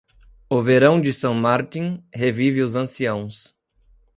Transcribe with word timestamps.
O 0.49 0.63
verão 0.63 0.99
de 0.99 1.13
San 1.13 1.35
Martín 1.35 2.03
revive 2.11 2.61
os 2.63 2.75
anciãos. 2.75 3.55